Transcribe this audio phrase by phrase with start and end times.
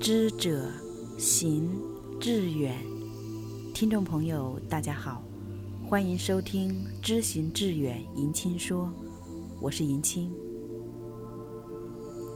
[0.00, 0.62] 知者
[1.18, 1.78] 行
[2.18, 2.74] 志远，
[3.74, 5.22] 听众朋友，大家好，
[5.86, 6.70] 欢迎收听
[7.02, 8.90] 《知行志远》迎亲说，
[9.60, 10.32] 我是迎亲。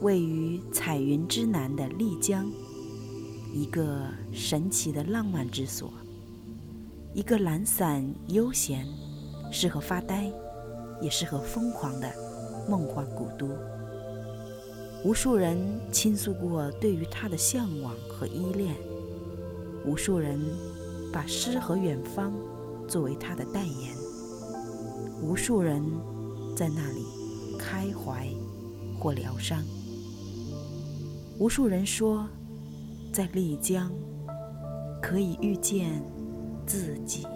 [0.01, 2.45] 位于彩云之南的丽江，
[3.51, 5.91] 一个神奇的浪漫之所，
[7.15, 8.85] 一个懒散悠闲、
[9.51, 10.31] 适合发呆，
[11.01, 12.13] 也适合疯狂的
[12.69, 13.49] 梦幻古都。
[15.05, 15.55] 无数人
[15.91, 18.73] 倾诉过对于他的向往和依恋，
[19.85, 20.41] 无数人
[21.13, 22.33] 把诗和远方
[22.87, 23.95] 作为他的代言，
[25.21, 25.79] 无数人
[26.55, 27.05] 在那里
[27.59, 28.27] 开怀
[28.97, 29.63] 或疗伤，
[31.37, 32.27] 无数人说，
[33.13, 33.91] 在丽江
[34.99, 36.01] 可以遇见
[36.65, 37.27] 自己。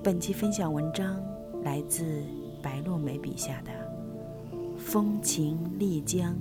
[0.00, 1.20] 本期分享文章
[1.64, 2.22] 来自
[2.62, 3.87] 白落梅笔下的。
[4.78, 6.34] 风情丽江，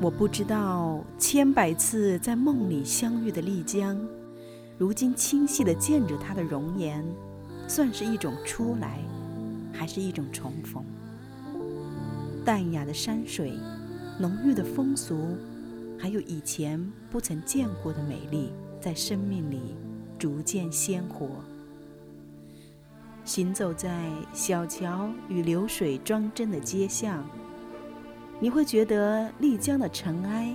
[0.00, 3.96] 我不知道千百次在梦里相遇的丽江，
[4.78, 7.04] 如今清晰的见着它的容颜，
[7.68, 8.98] 算是一种初来，
[9.72, 10.82] 还是一种重逢？
[12.44, 13.52] 淡雅的山水，
[14.18, 15.36] 浓郁的风俗，
[15.98, 19.76] 还有以前不曾见过的美丽，在生命里
[20.18, 21.28] 逐渐鲜活。
[23.24, 27.24] 行走在小桥与流水装帧的街巷，
[28.40, 30.52] 你会觉得丽江的尘埃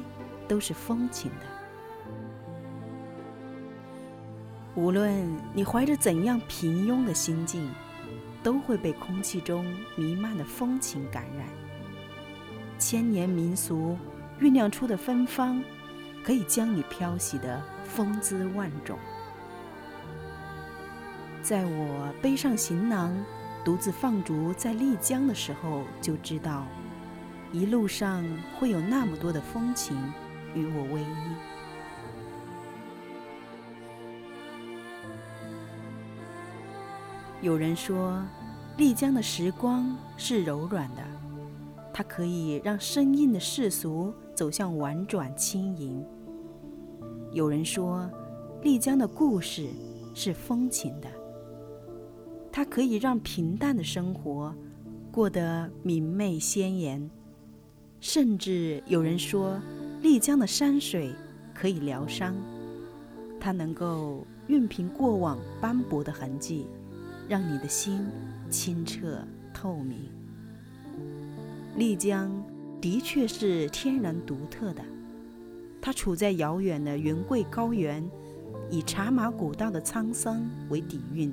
[0.48, 1.46] 都是风情的。
[4.76, 7.68] 无论你怀着怎样平庸的心境，
[8.44, 9.66] 都会被空气中
[9.96, 11.48] 弥漫的风情感染。
[12.78, 13.98] 千年民俗
[14.40, 15.64] 酝酿出的芬芳，
[16.22, 19.00] 可以将你漂洗的风姿万种。
[21.48, 23.17] 在我背上行囊，
[23.64, 26.66] 独自放逐在丽江的时候，就知道
[27.53, 28.22] 一路上
[28.59, 29.95] 会有那么多的风情
[30.53, 31.06] 与我为依。
[37.41, 38.22] 有人说，
[38.75, 41.03] 丽江的时光是柔软的，
[41.94, 46.06] 它可以让生硬的世俗走向婉转轻盈。
[47.31, 48.06] 有人说，
[48.64, 49.69] 丽江的故事
[50.14, 51.08] 是风情的。
[52.57, 54.51] 它可以让平淡的生活
[55.12, 57.07] 过得明媚鲜艳，
[58.00, 59.62] 甚至有人说，
[60.01, 61.13] 丽江的山水
[61.53, 62.34] 可以疗伤，
[63.40, 66.66] 它能够熨平过往斑驳的痕迹，
[67.29, 68.07] 让你的心
[68.50, 69.19] 清澈
[69.53, 70.09] 透明。
[71.75, 72.44] 丽江
[72.81, 74.81] 的确是天然独特的，
[75.79, 78.03] 它处在遥远的云贵高原，
[78.72, 81.31] 以茶马古道的沧桑为底蕴。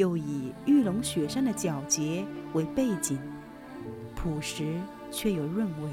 [0.00, 2.24] 又以玉龙雪山的皎洁
[2.54, 3.18] 为背景，
[4.16, 4.80] 朴实
[5.10, 5.90] 却有润味，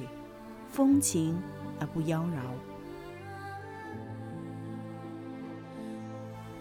[0.69, 1.37] 风情
[1.77, 2.39] 而不妖娆。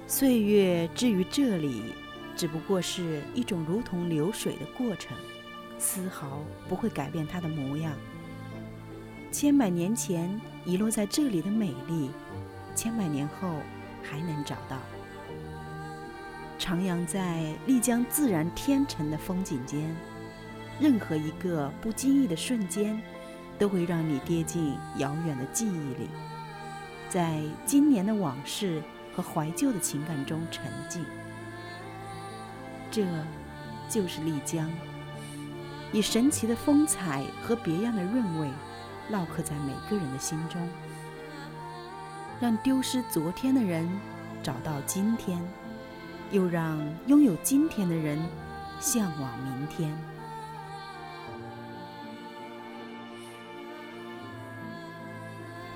[0.08, 1.94] 岁月至于这里，
[2.34, 5.16] 只不过是一种如同流水的过程，
[5.78, 7.92] 丝毫不会改变它的模样。
[9.30, 12.10] 千百年前遗落在这里的美丽，
[12.74, 13.60] 千百年后
[14.02, 14.76] 还能找到。
[16.58, 19.94] 徜徉在丽江自然天成的风景间，
[20.80, 23.00] 任何一个不经意的瞬间，
[23.58, 26.08] 都会让你跌进遥远的记忆里，
[27.08, 28.82] 在今年的往事
[29.14, 31.04] 和怀旧的情感中沉浸。
[32.90, 33.04] 这，
[33.88, 34.70] 就是丽江，
[35.92, 38.48] 以神奇的风采和别样的韵味，
[39.12, 40.66] 烙刻在每个人的心中，
[42.40, 43.88] 让丢失昨天的人
[44.42, 45.38] 找到今天。
[46.30, 48.18] 又让拥有今天的人
[48.80, 49.96] 向往明天。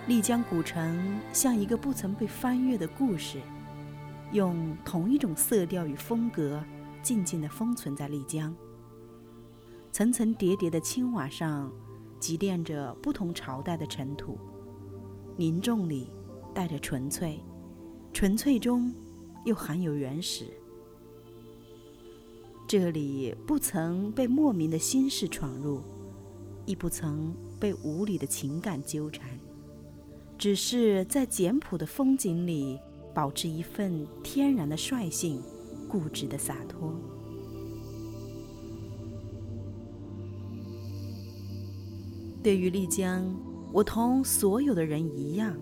[0.07, 3.41] 丽江古城像一个不曾被翻阅的故事，
[4.33, 6.61] 用同一种色调与风格，
[7.01, 8.53] 静静地封存在丽江。
[9.93, 11.71] 层层叠叠的青瓦上，
[12.19, 14.37] 积淀着不同朝代的尘土，
[15.37, 16.11] 凝重里
[16.53, 17.41] 带着纯粹，
[18.13, 18.93] 纯粹中。
[19.45, 20.45] 又含有原始。
[22.69, 25.81] 这里不曾被莫名的心事闯入，
[26.67, 29.29] 亦不曾被无理的情感纠缠，
[30.39, 32.79] 只是在简朴的风景里，
[33.13, 35.43] 保持一份天然的率性，
[35.89, 36.95] 固执的洒脱。
[42.41, 43.35] 对于丽江，
[43.73, 45.57] 我同所有的人一样，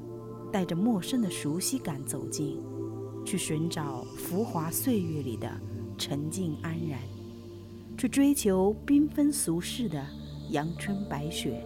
[0.52, 2.60] 带着陌生的熟悉感走进。
[3.28, 5.46] 去寻找浮华岁月里的
[5.98, 6.98] 沉静安然，
[7.98, 10.02] 去追求缤纷俗世的
[10.48, 11.62] 阳春白雪。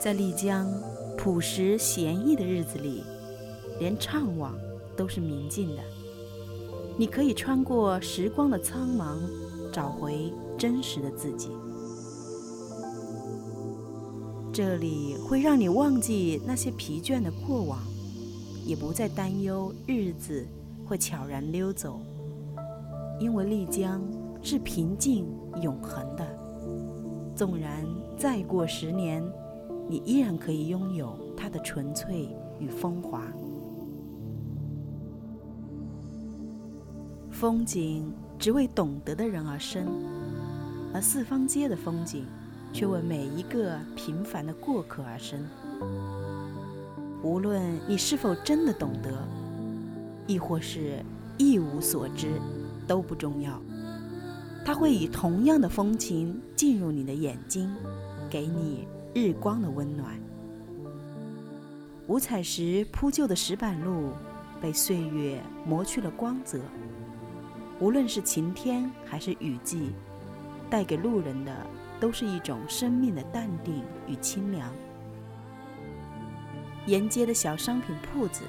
[0.00, 0.72] 在丽江
[1.18, 3.02] 朴实闲逸的日子里，
[3.80, 4.52] 连怅惘
[4.96, 5.82] 都是明净的。
[6.96, 9.16] 你可以穿过时光的苍茫，
[9.72, 11.48] 找回真实的自己。
[14.52, 17.80] 这里会让你忘记那些疲倦的过往，
[18.64, 20.46] 也不再担忧日子
[20.86, 22.00] 会悄然溜走，
[23.20, 24.02] 因为丽江
[24.42, 25.26] 是平静
[25.62, 26.26] 永恒的。
[27.36, 27.84] 纵然
[28.16, 29.22] 再过十年，
[29.88, 32.28] 你依然可以拥有它的纯粹
[32.58, 33.22] 与风华。
[37.30, 39.86] 风景只为懂得的人而生，
[40.92, 42.26] 而四方街的风景。
[42.74, 45.46] 却为每一个平凡的过客而生。
[47.24, 49.10] 无论你是否真的懂得，
[50.26, 51.02] 亦或是
[51.38, 52.38] 一无所知，
[52.86, 53.58] 都不重要。
[54.62, 57.74] 它会以同样的风情进入你的眼睛，
[58.28, 60.14] 给你日光的温暖。
[62.08, 64.10] 五彩石铺就的石板路，
[64.60, 66.60] 被岁月磨去了光泽。
[67.80, 69.92] 无论是晴天还是雨季，
[70.68, 71.52] 带给路人的。
[72.00, 74.70] 都是一种生命的淡定与清凉。
[76.86, 78.44] 沿街的小商品铺子，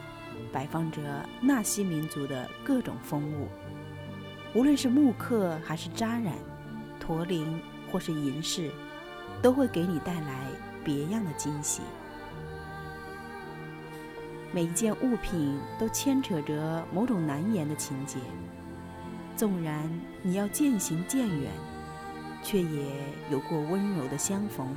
[0.52, 1.02] 摆放着
[1.42, 3.48] 纳西民族的各种风物，
[4.54, 6.34] 无论是木刻还是扎染、
[7.00, 7.62] 驼铃
[7.92, 8.72] 或是银饰，
[9.42, 10.48] 都会给你带来
[10.84, 11.82] 别样的惊喜。
[14.52, 18.18] 每一件物品都牵扯着某种难言的情节，
[19.36, 19.90] 纵然
[20.22, 21.52] 你要渐行渐远。
[22.44, 22.86] 却也
[23.32, 24.68] 有过温柔的相逢，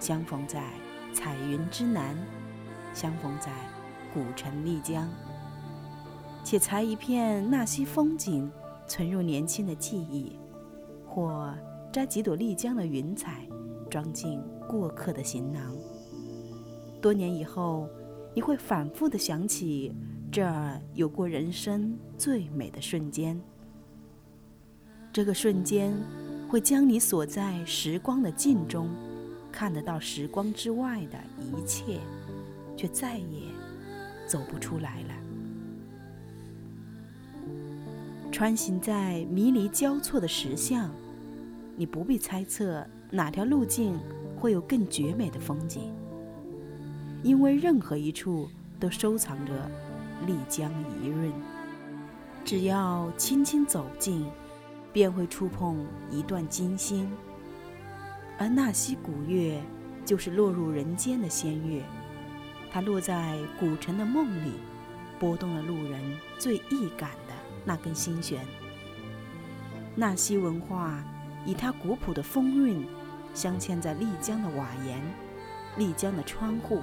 [0.00, 0.60] 相逢在
[1.12, 2.16] 彩云之南，
[2.96, 3.52] 相逢在
[4.14, 5.06] 古城丽江。
[6.42, 8.50] 且裁一片纳西风景，
[8.88, 10.32] 存入年轻的记忆；
[11.06, 11.54] 或
[11.92, 13.46] 摘几朵丽江的云彩，
[13.90, 15.76] 装进过客的行囊。
[17.02, 17.86] 多年以后，
[18.34, 19.94] 你会反复的想起
[20.32, 23.38] 这儿有过人生最美的瞬间。
[25.12, 25.94] 这个瞬间。
[26.48, 28.88] 会将你锁在时光的镜中，
[29.50, 31.98] 看得到时光之外的一切，
[32.76, 33.40] 却再也
[34.26, 35.14] 走不出来了。
[38.30, 40.90] 穿行在迷离交错的石巷，
[41.76, 43.98] 你不必猜测哪条路径
[44.36, 45.92] 会有更绝美的风景，
[47.22, 48.48] 因为任何一处
[48.78, 49.52] 都收藏着
[50.26, 50.70] 丽江
[51.02, 51.32] 一润。
[52.44, 54.26] 只要轻轻走近。
[54.92, 57.06] 便会触碰一段金星，
[58.38, 59.62] 而纳西古月
[60.06, 61.82] 就是落入人间的仙月，
[62.76, 64.52] 它落在古城的梦里，
[65.18, 65.98] 拨动了路人
[66.36, 67.32] 最易感的
[67.64, 68.44] 那根心弦。
[69.94, 71.02] 纳西文化
[71.46, 72.86] 以它古朴的风韵，
[73.32, 75.00] 镶嵌在丽江的瓦檐、
[75.78, 76.82] 丽江的窗户、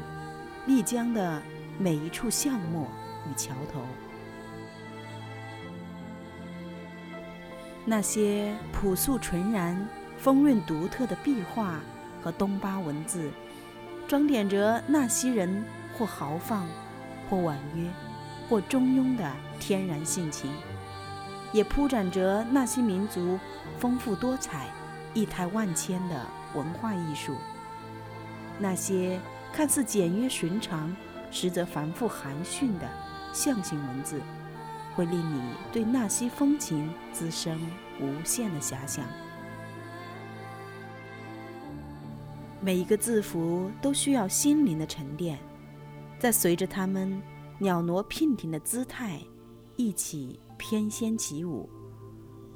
[0.65, 1.39] 丽江的
[1.77, 2.87] 每一处巷陌
[3.29, 3.79] 与桥头。
[7.85, 9.87] 那些朴素纯然、
[10.17, 11.79] 风韵独特的壁画
[12.23, 13.29] 和东巴文字，
[14.07, 15.63] 装点着纳西人
[15.97, 16.67] 或豪放、
[17.29, 17.89] 或婉约、
[18.49, 20.51] 或中庸的天然性情，
[21.51, 23.39] 也铺展着纳西民族
[23.79, 24.67] 丰富多彩、
[25.13, 26.25] 异态万千的
[26.55, 27.35] 文化艺术。
[28.59, 29.19] 那些
[29.51, 30.95] 看似简约寻常，
[31.31, 32.89] 实则繁复含蓄的
[33.33, 34.21] 象形文字。
[34.95, 35.41] 会令你
[35.71, 37.59] 对纳西风情滋生
[37.99, 39.03] 无限的遐想。
[42.61, 45.39] 每一个字符都需要心灵的沉淀，
[46.23, 47.21] 在随着它们
[47.59, 49.19] 袅娜娉婷的姿态
[49.75, 51.69] 一起翩跹起舞，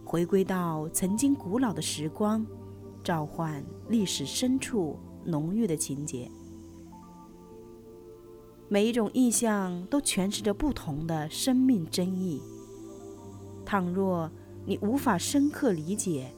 [0.06, 2.46] 回归到曾经古老的时光，
[3.04, 6.32] 召唤历史深处浓郁的情节。
[8.70, 12.42] 每一种意象都诠释着不同的生命真意。
[13.66, 14.32] 倘若
[14.66, 16.32] 你无法深刻理解，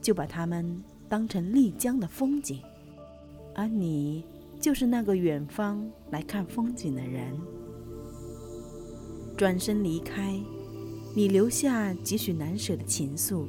[0.00, 2.62] 就把它们当成丽江的风景，
[3.52, 4.24] 而你
[4.60, 7.38] 就是那个远方来看风景的人。
[9.36, 10.40] 转身离开，
[11.14, 13.46] 你留下几许难舍的情愫，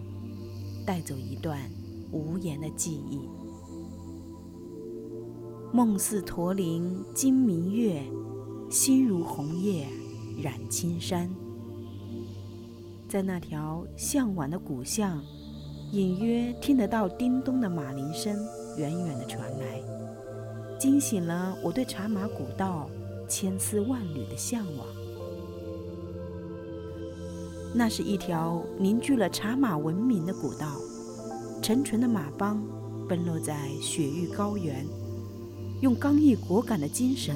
[0.85, 1.59] 带走一段
[2.11, 3.21] 无言的记忆。
[5.73, 8.01] 梦似驼铃惊明月，
[8.69, 9.87] 心如红叶
[10.41, 11.29] 染青山。
[13.07, 15.21] 在那条向晚的古巷，
[15.93, 18.35] 隐约听得到叮咚的马铃声
[18.77, 19.81] 远远的传来，
[20.79, 22.89] 惊醒了我对茶马古道
[23.27, 24.87] 千丝万缕的向往。
[27.73, 30.77] 那是一条凝聚了茶马文明的古道，
[31.61, 32.63] 成群的马帮
[33.07, 34.85] 奔落在雪域高原，
[35.81, 37.35] 用刚毅果敢的精神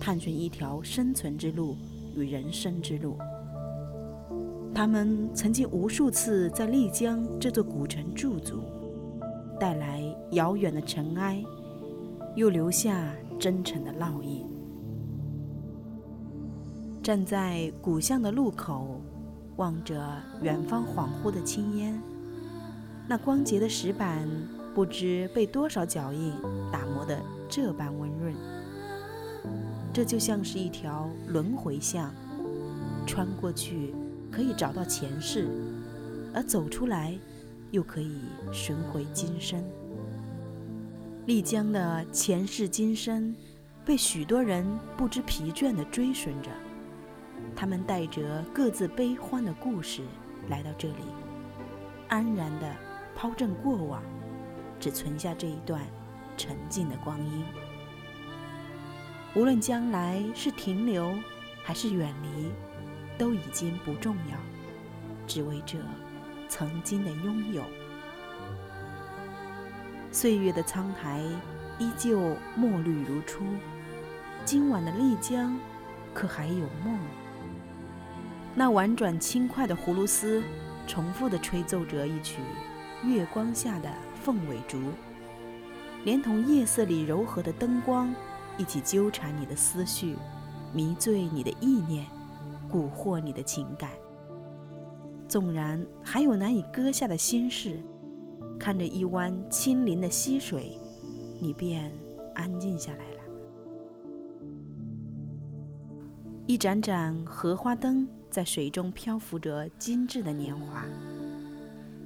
[0.00, 1.76] 探寻一条生存之路
[2.16, 3.18] 与人生之路。
[4.74, 8.62] 他们曾经无数次在丽江这座古城驻足，
[9.60, 11.44] 带来遥远的尘埃，
[12.34, 14.46] 又留下真诚的烙印。
[17.02, 19.00] 站在古巷的路口。
[19.56, 20.02] 望着
[20.40, 22.02] 远方恍惚的青烟，
[23.06, 24.26] 那光洁的石板
[24.74, 26.32] 不知被多少脚印
[26.72, 27.20] 打磨得
[27.50, 28.34] 这般温润。
[29.92, 32.12] 这就像是一条轮回巷，
[33.06, 33.94] 穿过去
[34.30, 35.46] 可以找到前世，
[36.34, 37.16] 而走出来
[37.72, 39.62] 又可以寻回今生。
[41.24, 43.32] 丽江的前世今生，
[43.84, 46.50] 被许多人不知疲倦地追寻着。
[47.54, 50.02] 他们带着各自悲欢的故事
[50.48, 51.04] 来到这里，
[52.08, 52.74] 安然地
[53.14, 54.02] 抛正过往，
[54.80, 55.80] 只存下这一段
[56.36, 57.44] 沉静的光阴。
[59.36, 61.14] 无论将来是停留
[61.62, 62.50] 还是远离，
[63.16, 64.36] 都已经不重要，
[65.28, 65.78] 只为这
[66.48, 67.62] 曾经的拥有。
[70.12, 71.22] 岁月的苍苔
[71.78, 73.42] 依旧墨绿如初，
[74.44, 75.58] 今晚的丽江，
[76.12, 76.98] 可还有梦？
[78.54, 80.42] 那婉转轻快的葫芦丝，
[80.86, 82.42] 重复地吹奏着一曲
[83.02, 83.90] 月光下的
[84.22, 84.78] 凤尾竹，
[86.04, 88.14] 连同夜色里柔和的灯光，
[88.58, 90.14] 一起纠缠你的思绪，
[90.74, 92.04] 迷醉你的意念，
[92.70, 93.88] 蛊惑你的情感。
[95.26, 97.80] 纵然还有难以割下的心事，
[98.62, 100.78] 看着一湾清灵的溪水，
[101.40, 101.92] 你便
[102.32, 103.20] 安静下来了。
[106.46, 108.08] 一盏盏荷花灯。
[108.30, 110.86] 在水中漂浮着精致的年华，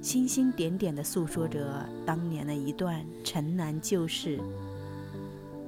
[0.01, 4.37] 星星点点地诉说着当年的一段城南旧事。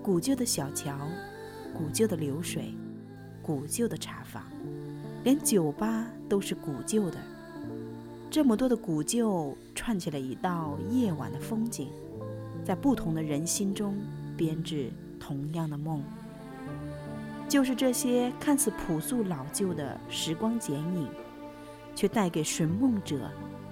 [0.03, 1.07] 古旧的小桥，
[1.73, 2.73] 古旧的流水，
[3.41, 4.43] 古旧的茶坊，
[5.23, 7.17] 连酒吧都是古旧的。
[8.29, 11.87] 这么多的古旧串起了一道夜晚的风景，
[12.65, 13.97] 在不同的人心中
[14.35, 16.03] 编织同样的梦。
[17.47, 21.07] 就是这些看似朴素老旧的时光剪影，
[21.95, 23.31] 却带给寻梦者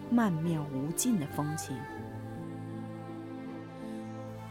[0.10, 1.76] 曼妙无尽的风情。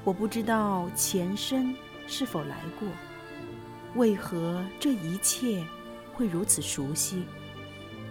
[0.05, 1.75] 我不知道前生
[2.07, 2.87] 是否来过，
[3.95, 5.65] 为何这一切
[6.13, 7.25] 会如此熟悉？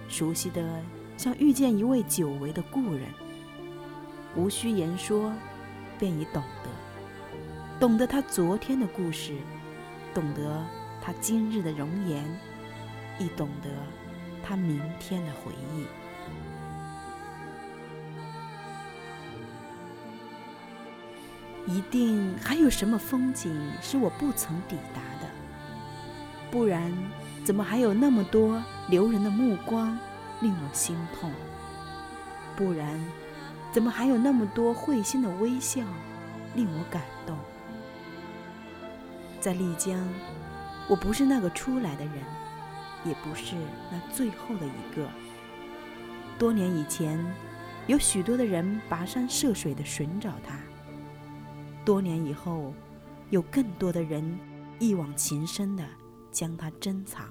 [0.09, 0.81] 熟悉的
[1.15, 3.03] 像遇见一位久违的故人，
[4.35, 5.31] 无需言说，
[5.97, 6.69] 便已懂得，
[7.79, 9.35] 懂得他昨天的故事，
[10.13, 10.63] 懂得。
[11.01, 12.23] 他今日的容颜，
[13.19, 13.69] 亦懂得
[14.41, 15.85] 他明天的回忆。
[21.71, 25.29] 一定还有什么风景是我不曾抵达的，
[26.49, 26.91] 不然
[27.43, 29.95] 怎么还有那么多留人的目光
[30.41, 31.31] 令我心痛？
[32.55, 32.99] 不然
[33.75, 35.81] 怎么还有那么多会心的微笑
[36.55, 37.37] 令我感动？
[39.41, 39.99] 在丽江。
[40.87, 42.15] 我不是那个出来的人，
[43.03, 43.53] 也不是
[43.91, 45.05] 那最后的一个。
[46.39, 47.19] 多年以前，
[47.87, 50.55] 有许多的人跋山涉水的寻找它；
[51.83, 52.73] 多年以后，
[53.29, 54.39] 有更多的人
[54.79, 55.83] 一往情深的
[56.31, 57.25] 将它珍藏。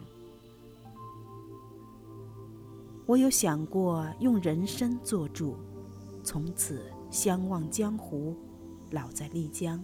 [3.06, 5.56] 我有想过用人生做注，
[6.24, 8.34] 从此相忘江湖，
[8.90, 9.80] 老在丽江。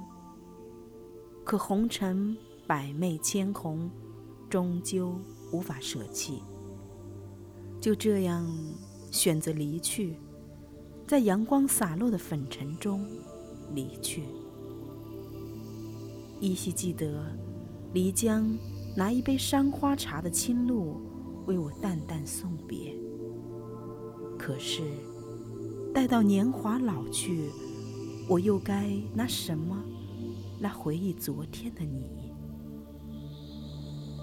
[1.44, 2.36] 可红尘。
[2.66, 3.90] 百媚千红，
[4.48, 5.18] 终究
[5.52, 6.40] 无法舍弃。
[7.80, 8.48] 就这样
[9.10, 10.14] 选择离去，
[11.04, 13.04] 在阳光洒落的粉尘中
[13.74, 14.22] 离去。
[16.38, 17.26] 依稀记得，
[17.92, 18.56] 漓江
[18.96, 21.00] 拿一杯山花茶的清露，
[21.46, 22.96] 为我淡淡送别。
[24.38, 24.82] 可是，
[25.92, 27.50] 待到年华老去，
[28.28, 29.76] 我又该拿什么
[30.60, 32.06] 来回忆昨天的你？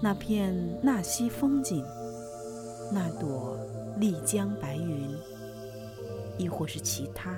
[0.02, 1.84] 那片纳西风景，
[2.90, 3.58] 那朵
[3.98, 5.10] 丽江白云，
[6.38, 7.36] 亦或是其他，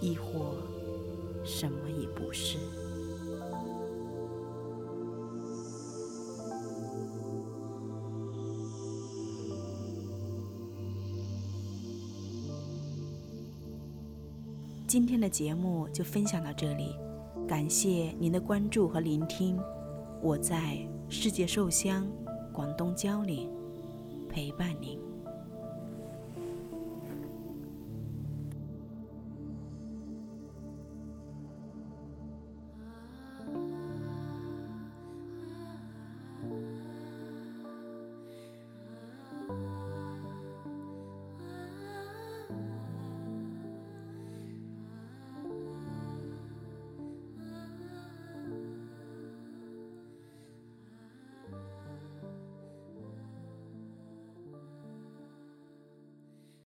[0.00, 0.54] 亦或
[1.44, 2.56] 什么也不是。
[14.92, 16.94] 今天的节目就分享到这里，
[17.48, 19.58] 感谢您的关注和聆听，
[20.20, 20.86] 我在。
[21.08, 22.06] 世界寿乡，
[22.52, 23.48] 广东蕉岭，
[24.28, 24.98] 陪伴您。